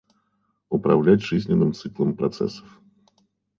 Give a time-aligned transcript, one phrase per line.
[0.69, 2.65] Управлять жизненным циклом процессов